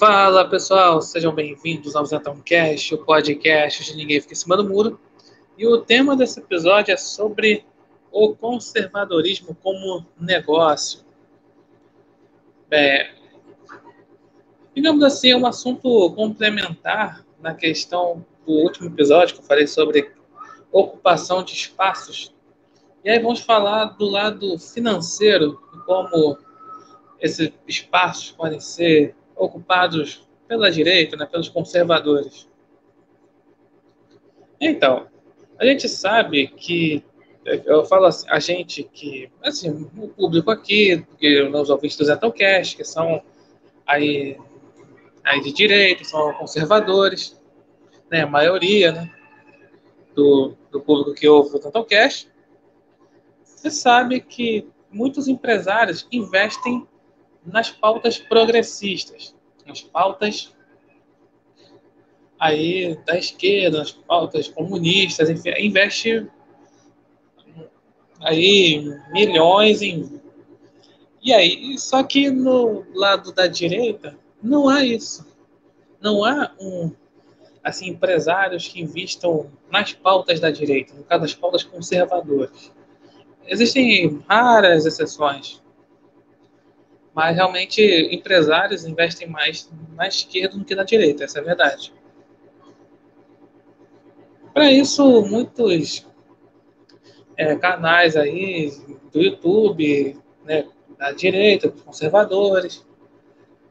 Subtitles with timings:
[0.00, 4.66] Fala pessoal, sejam bem-vindos ao Zetão Cast, o podcast de Ninguém Fica em Cima do
[4.66, 4.98] Muro.
[5.58, 7.66] E o tema desse episódio é sobre
[8.10, 11.04] o conservadorismo como negócio.
[12.70, 13.10] É,
[14.74, 20.10] digamos assim, é um assunto complementar na questão do último episódio que eu falei sobre
[20.72, 22.34] ocupação de espaços.
[23.04, 26.38] E aí vamos falar do lado financeiro, como
[27.20, 32.48] esses espaços podem ser ocupados pela direita, né, pelos conservadores.
[34.60, 35.06] Então,
[35.58, 37.02] a gente sabe que
[37.44, 41.04] eu falo assim, a gente que, assim, o público aqui,
[41.54, 43.22] os ouvintes do Zetocast, que são
[43.86, 44.36] aí,
[45.24, 47.40] aí de direita, são conservadores,
[48.10, 49.10] né, a maioria, né,
[50.14, 52.30] do, do público que ouve o Zetocast,
[53.42, 56.86] você sabe que muitos empresários investem
[57.44, 59.34] nas pautas progressistas,
[59.66, 60.52] nas pautas
[62.38, 66.26] aí da esquerda, nas pautas comunistas, enfim, investe
[68.20, 70.20] aí milhões em
[71.22, 75.26] e aí, só que no lado da direita não há isso.
[76.00, 76.90] Não há um
[77.62, 82.72] assim empresários que investam nas pautas da direita, no caso das pautas conservadoras.
[83.46, 85.62] Existem raras exceções,
[87.14, 91.92] mas realmente empresários investem mais na esquerda do que na direita, essa é a verdade.
[94.52, 96.06] Para isso, muitos
[97.36, 98.72] é, canais aí
[99.12, 102.84] do YouTube, né, da direita, dos conservadores,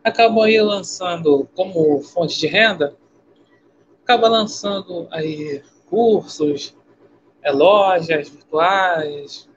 [0.04, 2.96] acabam aí lançando como fonte de renda,
[4.04, 6.76] acaba lançando aí cursos,
[7.42, 9.49] é, lojas virtuais,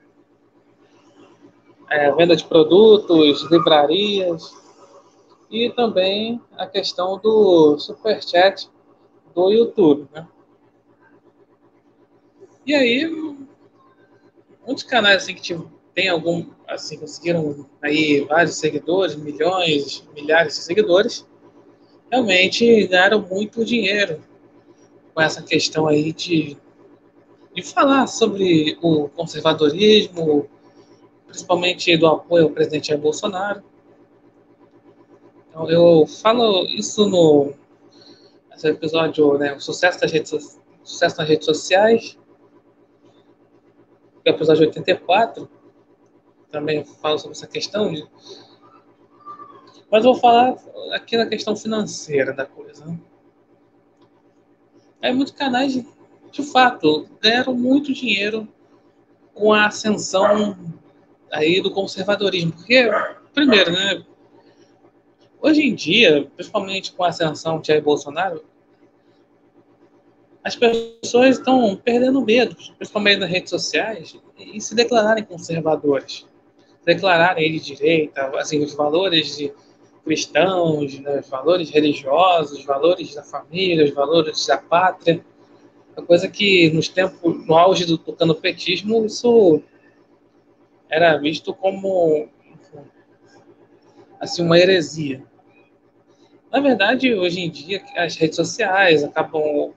[1.93, 4.51] é, venda de produtos, livrarias
[5.51, 8.67] e também a questão do superchat
[9.35, 10.27] do YouTube, né?
[12.65, 13.37] E aí,
[14.65, 15.55] muitos canais assim que
[15.93, 21.27] tem algum, assim, conseguiram aí vários seguidores, milhões, milhares de seguidores,
[22.09, 24.23] realmente ganharam muito dinheiro
[25.13, 26.57] com essa questão aí de,
[27.53, 30.49] de falar sobre o conservadorismo,
[31.33, 33.63] principalmente do apoio ao presidente Jair Bolsonaro.
[35.49, 37.53] Então, eu falo isso no
[38.55, 42.19] esse episódio, né, o sucesso das redes, sucesso nas redes sociais,
[44.23, 45.49] que é o episódio 84,
[46.51, 48.07] também falo sobre essa questão, de,
[49.89, 50.55] mas vou falar
[50.91, 52.85] aqui na questão financeira da coisa.
[52.85, 52.99] Né?
[55.01, 55.73] É muitos canais,
[56.31, 58.47] de fato, ganharam muito dinheiro
[59.33, 60.55] com a ascensão
[61.33, 62.53] aí do conservadorismo.
[62.53, 62.89] Porque,
[63.33, 64.03] primeiro, né?
[65.41, 68.43] Hoje em dia, principalmente com a ascensão de Jair Bolsonaro,
[70.41, 76.25] as pessoas estão perdendo medo, principalmente nas redes sociais, e se declararem conservadores,
[76.85, 79.53] declararem de direita, assim, os valores de
[80.03, 85.23] cristãos, né, os valores religiosos, os valores da família, os valores da pátria,
[85.95, 89.61] uma coisa que nos tempos, no auge do, do canopetismo, isso
[90.93, 92.29] era visto como
[94.19, 95.23] assim uma heresia.
[96.51, 99.73] Na verdade, hoje em dia as redes sociais acabam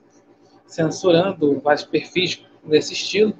[0.66, 3.32] censurando vários perfis desse estilo,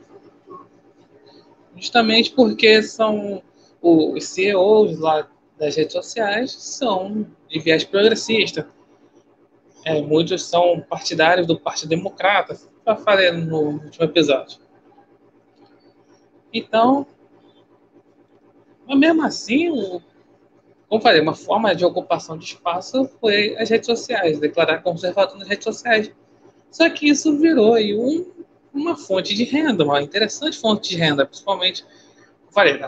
[1.76, 3.42] justamente porque são
[3.82, 8.68] os CEOs lá das redes sociais são de viés progressista.
[9.84, 14.58] É, muitos são partidários do Partido Democrata, eu falei no último episódio.
[16.52, 17.06] Então,
[18.86, 20.00] mas mesmo assim,
[20.88, 25.48] como falei, uma forma de ocupação de espaço foi as redes sociais, declarar conservador nas
[25.48, 26.12] redes sociais.
[26.70, 28.26] Só que isso virou aí um,
[28.72, 31.84] uma fonte de renda, uma interessante fonte de renda, principalmente,
[32.40, 32.78] como falei,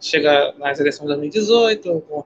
[0.00, 2.24] chega nas eleições de 2018, com,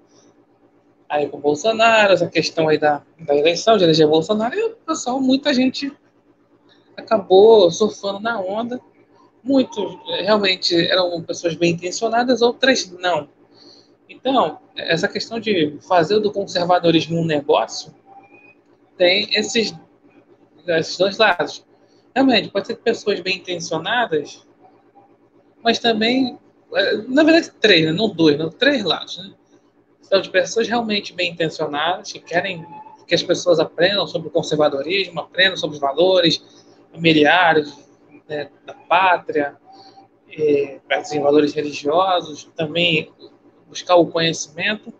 [1.09, 4.77] aí com o Bolsonaro, essa questão aí da, da eleição, de eleger Bolsonaro, e o
[4.77, 5.93] pessoal, muita gente
[6.97, 8.81] acabou surfando na onda
[9.47, 13.29] Muitos eh, realmente eram pessoas bem intencionadas, outras não.
[14.09, 17.95] Então, essa questão de fazer do conservadorismo um negócio
[18.99, 19.73] tem esses,
[20.67, 21.65] esses dois lados.
[22.13, 24.45] Realmente, pode ser pessoas bem intencionadas,
[25.63, 26.37] mas também,
[26.75, 27.93] eh, na verdade, três, né?
[27.93, 29.17] não dois, não, três lados.
[29.19, 29.33] Né?
[30.03, 32.67] São de pessoas realmente bem intencionadas, que querem
[33.07, 36.43] que as pessoas aprendam sobre o conservadorismo, aprendam sobre os valores
[36.93, 37.86] familiares,
[38.29, 39.57] né, da pátria,
[40.31, 43.11] é, assim, valores religiosos, também
[43.69, 44.93] buscar o conhecimento.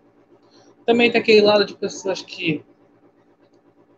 [0.85, 2.65] Também tem aquele lado de pessoas que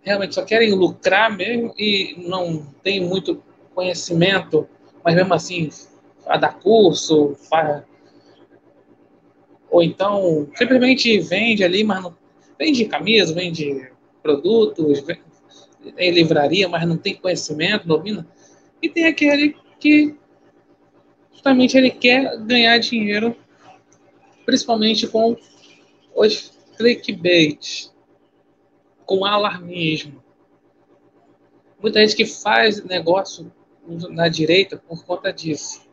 [0.00, 3.42] realmente só querem lucrar mesmo e não tem muito
[3.74, 4.66] conhecimento,
[5.04, 5.68] mas mesmo assim
[6.40, 7.82] dar curso, faz,
[9.70, 12.16] ou então simplesmente vende ali, mas não
[12.58, 13.90] vende camisa, vende
[14.22, 15.22] produtos, vende,
[16.10, 18.26] livraria, mas não tem conhecimento, domina.
[18.82, 20.14] E tem aquele que
[21.32, 23.36] justamente ele quer ganhar dinheiro,
[24.44, 25.36] principalmente com
[26.14, 27.90] os clickbait,
[29.04, 30.22] com alarmismo.
[31.80, 33.52] Muita gente que faz negócio
[34.10, 35.88] na direita por conta disso.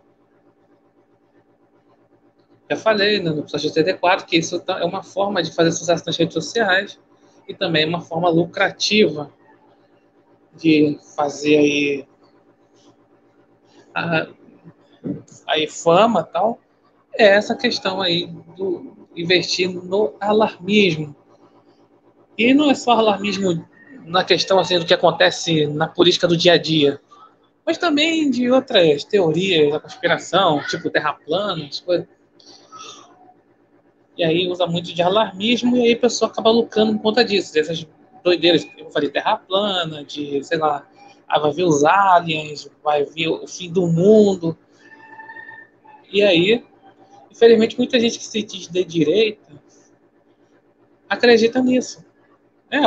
[2.69, 6.03] Já falei né, no episódio 84 que isso tá, é uma forma de fazer sucesso
[6.05, 6.99] nas redes sociais
[7.47, 9.31] e também é uma forma lucrativa
[10.55, 12.07] de fazer aí
[13.95, 14.27] a,
[15.47, 16.59] aí fama tal.
[17.17, 18.27] É essa questão aí
[18.57, 21.15] do investir no alarmismo.
[22.37, 23.65] E não é só alarmismo
[24.05, 26.99] na questão assim do que acontece na política do dia a dia
[27.65, 32.07] mas também de outras teorias da conspiração tipo terra plana coisas.
[34.15, 37.53] E aí usa muito de alarmismo e aí a pessoa acaba lucrando por conta disso,
[37.53, 37.85] dessas
[38.23, 40.87] doideiras eu falei, terra plana, de, sei lá,
[41.27, 44.57] ah, vai vir os aliens, vai vir o fim do mundo.
[46.11, 46.63] E aí,
[47.31, 49.53] infelizmente, muita gente que se diz de direita
[51.09, 52.03] acredita nisso.
[52.69, 52.79] É,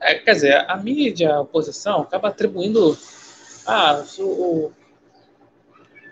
[0.00, 2.96] é, quer dizer, a mídia, a oposição, acaba atribuindo.
[3.66, 4.72] Ah, o,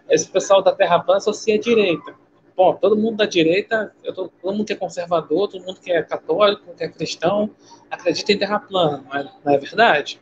[0.08, 2.22] esse pessoal da Terra plana associa a direita
[2.56, 6.02] bom, todo mundo da direita, tô, todo mundo que é conservador, todo mundo que é
[6.02, 7.50] católico, que é cristão,
[7.90, 10.20] acredita em terra plana, não é, não é verdade?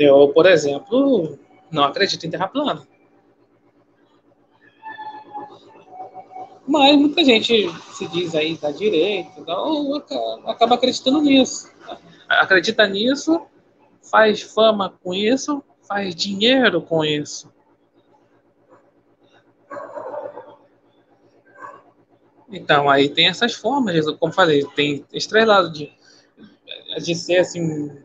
[0.00, 1.38] Eu, por exemplo,
[1.70, 2.88] não acredito em terra plana.
[6.66, 9.94] Mas muita gente se diz aí da direita, então
[10.46, 11.70] acaba acreditando nisso.
[12.26, 13.42] Acredita nisso,
[14.10, 17.52] faz fama com isso, faz dinheiro com isso.
[22.50, 25.92] Então, aí tem essas formas, como falei, tem estrelado de,
[27.02, 28.02] de ser assim,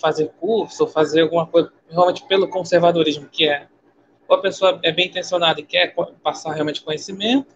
[0.00, 3.66] fazer curso, ou fazer alguma coisa realmente pelo conservadorismo, que é
[4.26, 7.46] ou a pessoa é bem intencionada e quer passar realmente conhecimento,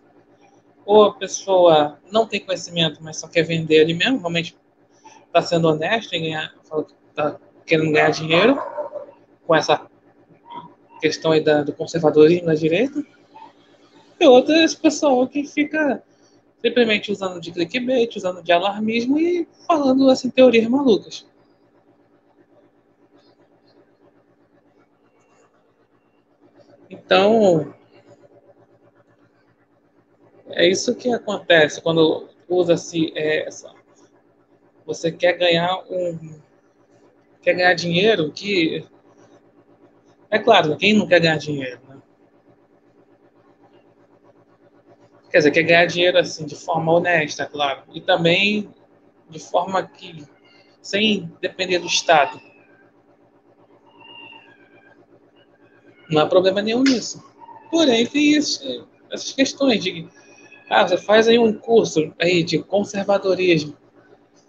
[0.87, 4.57] ou a pessoa não tem conhecimento, mas só quer vender ali mesmo, realmente
[5.27, 6.55] está sendo honesto ganhar,
[7.11, 8.59] está querendo ganhar dinheiro
[9.47, 9.87] com essa
[11.01, 13.05] questão aí da, do conservadorismo na direita
[14.23, 16.01] e outra é esse pessoal que fica
[16.61, 21.27] simplesmente usando de clickbait, usando de alarmismo e falando assim teorias malucas.
[27.13, 27.75] Então,
[30.53, 33.71] é isso que acontece quando usa-se é, essa.
[34.87, 36.41] Você quer ganhar um.
[37.43, 38.89] Quer ganhar dinheiro que.
[40.31, 41.83] É claro, quem não quer ganhar dinheiro?
[45.31, 47.83] Quer dizer, quer ganhar dinheiro assim, de forma honesta, claro.
[47.93, 48.73] E também
[49.29, 50.25] de forma que,
[50.81, 52.41] sem depender do Estado.
[56.13, 57.25] Não há problema nenhum nisso.
[57.71, 60.07] Porém, tem esse, essas questões de.
[60.69, 63.77] Ah, você faz aí um curso aí de conservadorismo.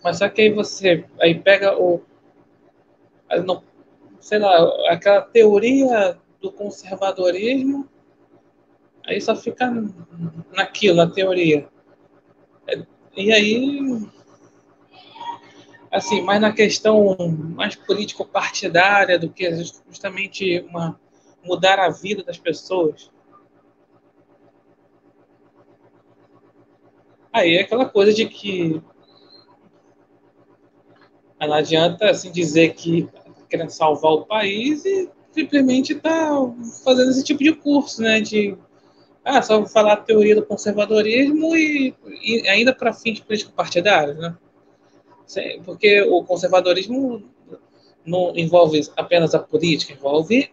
[0.03, 2.01] Mas só que aí você aí pega o.
[3.45, 3.63] Não,
[4.19, 7.89] sei lá, aquela teoria do conservadorismo
[9.05, 9.71] Aí só fica
[10.55, 11.67] naquilo, na teoria.
[13.15, 13.79] E aí,
[15.91, 17.15] assim, mais na questão
[17.55, 19.53] mais político-partidária do que
[19.87, 20.99] justamente uma,
[21.43, 23.11] mudar a vida das pessoas.
[27.31, 28.81] Aí é aquela coisa de que
[31.47, 36.29] não adianta assim dizer que tá querendo salvar o país e simplesmente está
[36.83, 38.21] fazendo esse tipo de curso, né?
[38.21, 38.57] De
[39.25, 44.37] ah, só vou falar a teoria do conservadorismo e, e ainda para fins político-partidários, né?
[45.65, 47.23] Porque o conservadorismo
[48.05, 50.51] não envolve apenas a política, envolve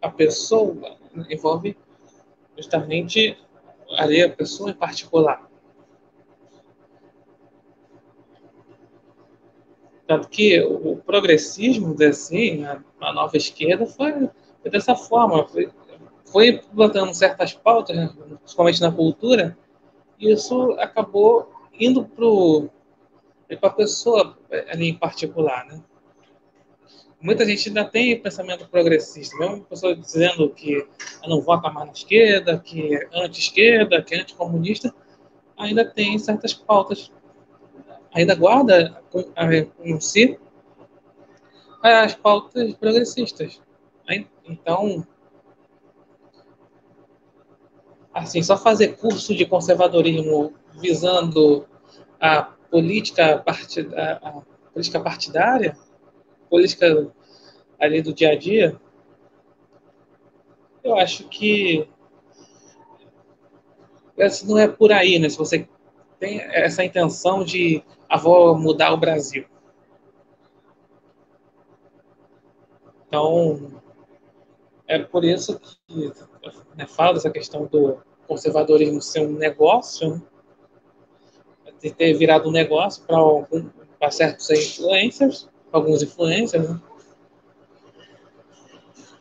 [0.00, 0.96] a pessoa,
[1.28, 1.76] envolve
[2.56, 3.36] justamente
[3.96, 5.48] ali a pessoa em particular.
[10.06, 14.28] Tanto que o progressismo, assim, a, nova esquerda, foi,
[14.64, 15.46] dessa forma.
[15.46, 15.70] Foi,
[16.24, 19.56] foi plantando certas pautas, né, principalmente na cultura,
[20.18, 24.36] e isso acabou indo para a pessoa
[24.68, 25.80] ali em particular, né?
[27.20, 30.86] Muita gente ainda tem pensamento progressista, mesmo pessoa dizendo que
[31.26, 34.94] não vota mais na esquerda, que é anti-esquerda, que é anticomunista,
[35.56, 37.12] ainda tem certas pautas
[38.12, 39.02] ainda guarda
[39.82, 40.38] em si
[41.82, 43.60] as pautas progressistas.
[44.44, 45.06] Então,
[48.12, 51.66] assim, só fazer curso de conservadorismo visando
[52.20, 55.76] a política, partida, a política partidária,
[56.50, 57.10] política
[57.78, 58.78] ali do dia a dia,
[60.82, 61.88] eu acho que
[64.44, 65.28] não é por aí, né?
[65.28, 65.66] Se você
[66.18, 69.46] tem essa intenção de ah, vou mudar o Brasil.
[73.06, 73.82] Então,
[74.86, 76.12] é por isso que
[76.76, 80.22] né, fala dessa questão do conservadorismo ser um negócio, né?
[81.80, 83.02] de ter virado um negócio
[83.98, 86.80] para certos influencers, alguns influencers, né?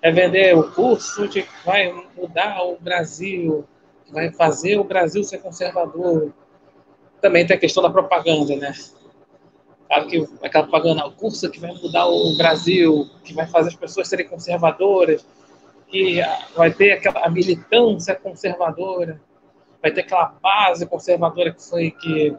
[0.02, 3.66] é vender o curso de que vai mudar o Brasil,
[4.06, 6.34] que vai fazer o Brasil ser conservador.
[7.22, 8.74] Também tem a questão da propaganda, né?
[9.88, 13.76] Claro que aquela propaganda, o curso que vai mudar o Brasil, que vai fazer as
[13.76, 15.26] pessoas serem conservadoras,
[15.88, 16.22] que
[16.56, 19.20] vai ter aquela militância conservadora,
[19.82, 22.36] vai ter aquela base conservadora que foi que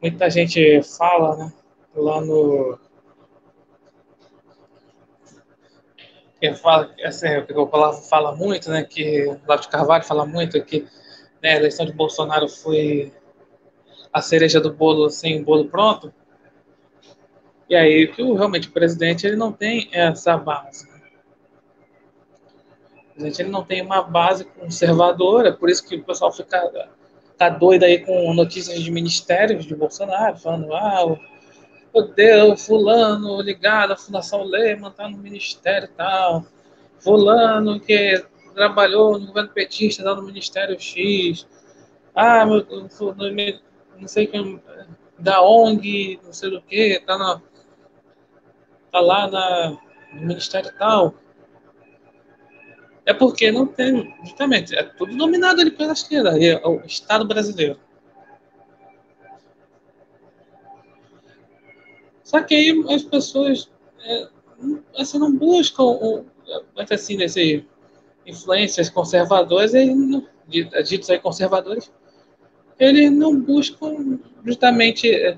[0.00, 1.52] muita gente fala, né?
[1.94, 2.78] Lá no
[6.40, 10.86] que fala, assim, o Olavo fala muito, né, que o de Carvalho fala muito que
[11.42, 13.12] né, a eleição de Bolsonaro foi
[14.12, 16.12] a cereja do bolo assim, o bolo pronto.
[17.68, 20.88] E aí que o, realmente o presidente ele não tem essa base.
[22.94, 26.88] O presidente ele não tem uma base conservadora, por isso que o pessoal fica
[27.36, 31.18] tá doido aí com notícias de ministérios de Bolsonaro, falando, ah,
[31.92, 36.46] meu Deus, fulano ligado à Fundação Lehman, tá no ministério e tal.
[36.98, 41.46] Fulano que trabalhou no governo petista, tá no Ministério X.
[42.14, 42.66] Ah, meu,
[43.98, 44.62] não sei quem,
[45.18, 47.40] da ONG, não sei do que, tá,
[48.90, 49.78] tá lá na,
[50.12, 51.14] no Ministério tal.
[53.06, 57.78] É porque não tem, justamente, é tudo dominado ali pela esquerda, é o Estado brasileiro.
[62.30, 63.68] Só que aí as pessoas
[64.04, 64.28] é,
[64.96, 65.82] assim, não buscam,
[66.88, 67.66] assim, nesse,
[68.24, 69.72] influências conservadoras,
[70.48, 71.92] ditos aí conservadores,
[72.78, 75.36] eles não buscam justamente é,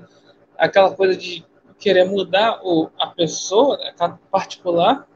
[0.55, 1.43] aquela coisa de
[1.79, 5.07] querer mudar o, a pessoa, a particular,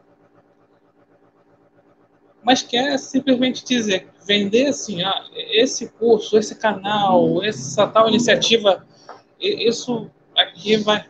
[2.42, 8.84] mas quer simplesmente dizer, vender assim, ah, esse curso, esse canal, essa tal iniciativa,
[9.40, 11.06] isso aqui vai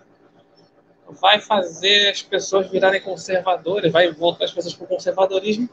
[1.09, 5.69] vai fazer as pessoas virarem conservadoras, vai voltar as pessoas para o conservadorismo.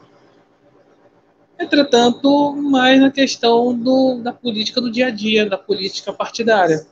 [1.59, 6.85] Entretanto, mais na questão do, da política do dia a dia, da política partidária.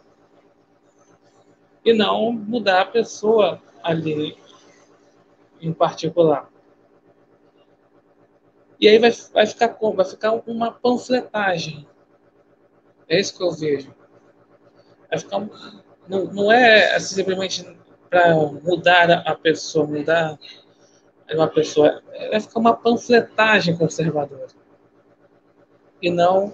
[1.84, 4.38] E não mudar a pessoa ali
[5.62, 6.50] em particular.
[8.80, 9.96] E aí vai, vai ficar como?
[9.96, 11.88] Vai ficar uma panfletagem.
[13.08, 13.94] É isso que eu vejo.
[15.10, 15.40] Vai ficar.
[16.08, 17.66] Não, não é assim, simplesmente
[18.14, 20.38] para mudar a pessoa, mudar
[21.34, 24.50] uma pessoa, vai ficar uma panfletagem conservadora.
[26.00, 26.54] E não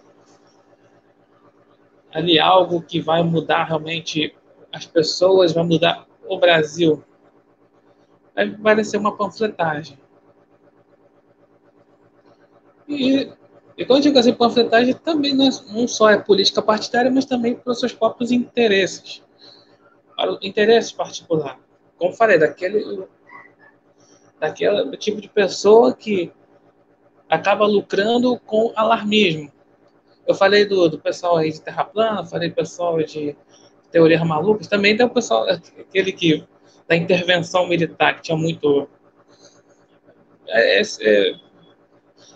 [2.14, 4.34] ali algo que vai mudar realmente
[4.72, 7.04] as pessoas, vai mudar o Brasil.
[8.34, 10.00] Vai parecer uma panfletagem.
[12.88, 13.30] E,
[13.78, 17.26] e quando eu digo assim, panfletagem, também não, é, não só é política partidária, mas
[17.26, 19.22] também para os seus próprios interesses
[20.20, 21.58] para o interesse particular.
[21.98, 23.08] Como falei, daquele,
[24.38, 26.30] daquele tipo de pessoa que
[27.30, 29.50] acaba lucrando com alarmismo.
[30.28, 33.34] Eu falei do, do pessoal aí de terra plana, falei do pessoal de
[33.92, 36.46] teorias malucas, também tem o pessoal, aquele que
[36.86, 38.90] da intervenção militar, que tinha muito.
[40.48, 41.36] É, é,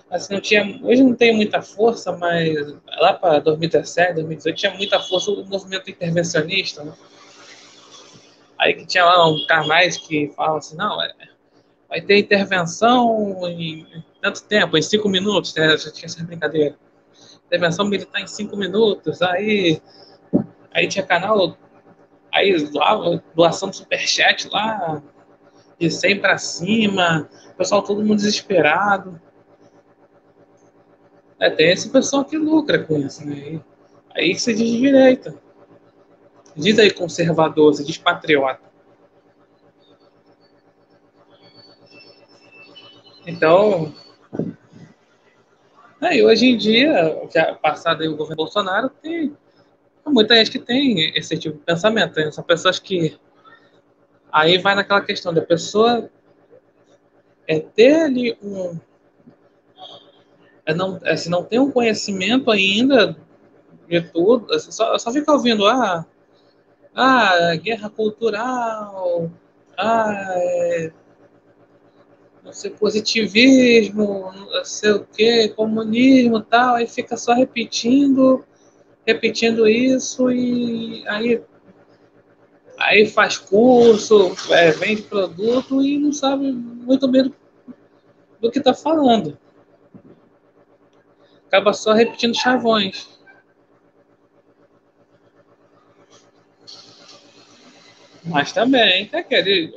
[0.09, 2.55] assim, não tinha, hoje não tem muita força, mas
[2.97, 6.93] lá para 2017, 2018 tinha muita força o movimento intervencionista, né?
[8.59, 11.11] Aí que tinha lá um carnais que fala assim, não, é,
[11.89, 15.77] vai ter intervenção em tanto tempo, em cinco minutos, né?
[15.77, 16.75] Já tinha essa brincadeira.
[17.45, 19.81] Intervenção militar em cinco minutos, aí,
[20.71, 21.57] aí tinha canal,
[22.31, 25.01] aí doava, doação do superchat lá,
[25.77, 29.21] de 100 para cima, pessoal todo mundo desesperado.
[31.39, 33.59] É, tem esse pessoal que lucra com isso, né?
[34.15, 35.35] Aí você diz direita.
[36.55, 38.61] Diz aí conservador, você diz patriota.
[43.25, 43.93] Então,
[46.01, 49.35] aí hoje em dia, já passado o governo Bolsonaro, tem
[50.05, 52.13] muita gente que tem esse tipo de pensamento.
[52.13, 53.17] Tem são pessoas que.
[54.31, 56.09] Aí vai naquela questão da pessoa
[57.47, 58.77] é ter ali um.
[60.65, 63.17] É não, é, se não tem um conhecimento ainda
[63.87, 66.05] de tudo, só, só fica ouvindo, ah,
[66.95, 69.31] ah, guerra cultural,
[69.77, 70.91] ah, é,
[72.43, 78.43] não sei, positivismo, não sei o que, comunismo tal, aí fica só repetindo,
[79.05, 81.41] repetindo isso e aí,
[82.77, 87.35] aí faz curso, é, vende produto e não sabe muito bem do,
[88.41, 89.37] do que está falando.
[91.47, 93.22] Acaba só repetindo chavões.
[98.25, 99.73] Mas também tem aquele,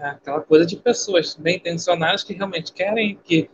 [0.00, 3.48] aquela coisa de pessoas bem intencionadas que realmente querem que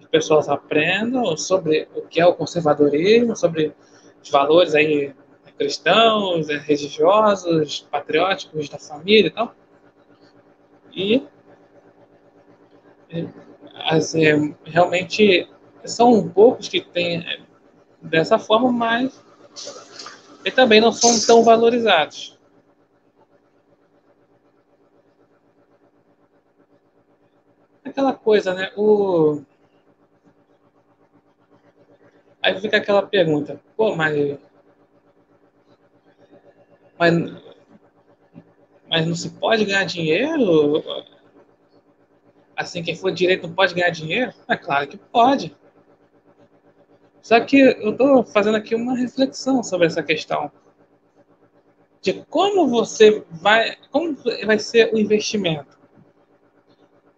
[0.00, 3.72] as pessoas aprendam sobre o que é o conservadorismo, sobre
[4.22, 5.14] os valores aí
[5.56, 9.54] cristãos, religiosos, patrióticos da família e tal.
[10.92, 11.22] E
[13.84, 15.48] assim, realmente
[15.84, 17.24] são poucos que têm
[18.02, 19.22] dessa forma, mas
[20.44, 22.33] e também não são tão valorizados.
[27.94, 28.72] Aquela coisa, né?
[28.76, 29.40] O...
[32.42, 34.36] Aí fica aquela pergunta, pô, mas.
[36.98, 37.14] Mas,
[38.88, 40.84] mas não se pode ganhar dinheiro?
[42.56, 44.32] Assim, quem for direito não pode ganhar dinheiro?
[44.48, 45.56] É claro que pode.
[47.22, 50.52] Só que eu estou fazendo aqui uma reflexão sobre essa questão
[52.02, 55.74] de como você vai, como vai ser o investimento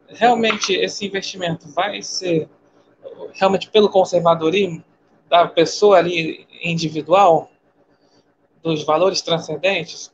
[0.09, 2.49] realmente esse investimento vai ser
[3.35, 4.83] realmente pelo conservadorismo
[5.29, 7.51] da pessoa ali individual,
[8.63, 10.13] dos valores transcendentes,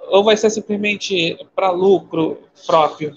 [0.00, 3.16] ou vai ser simplesmente para lucro próprio,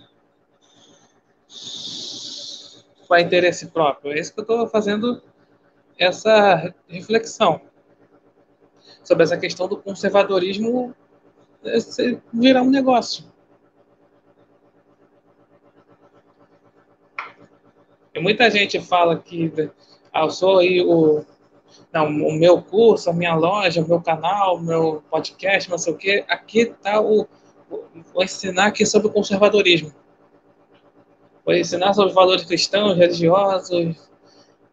[3.07, 4.13] para interesse próprio?
[4.13, 5.21] É isso que eu estou fazendo
[5.97, 7.61] essa reflexão
[9.03, 10.93] sobre essa questão do conservadorismo
[12.33, 13.25] virar um negócio.
[18.17, 19.51] E muita gente fala que
[20.11, 21.23] ah, eu sou aí o,
[21.93, 25.93] não, o meu curso, a minha loja, o meu canal, o meu podcast, não sei
[25.93, 26.25] o quê.
[26.27, 27.27] Aqui está o.
[27.69, 29.93] Vou ensinar aqui sobre o conservadorismo.
[31.45, 34.09] Vou ensinar sobre valores cristãos, religiosos,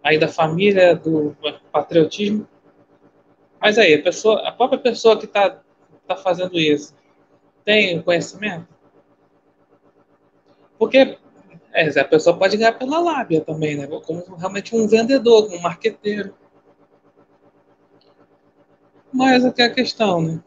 [0.02, 1.36] aí da família, do
[1.70, 2.48] patriotismo.
[3.60, 5.60] Mas aí, a, pessoa, a própria pessoa que está
[6.06, 6.94] tá fazendo isso
[7.62, 8.66] tem conhecimento?
[10.78, 11.18] Porque
[11.74, 13.88] é, a pessoa pode ganhar pela lábia também, né?
[14.06, 16.32] Como realmente um vendedor, como um marqueteiro.
[19.12, 20.40] Mas aqui é a questão, né?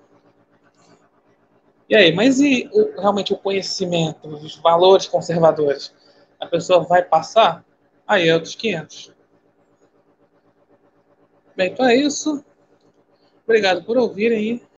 [1.89, 5.93] E aí, mas e o, realmente o conhecimento, os valores conservadores?
[6.39, 7.65] A pessoa vai passar?
[8.07, 9.13] Aí é outros 500.
[11.57, 12.43] Bem, então é isso.
[13.43, 14.61] Obrigado por ouvirem.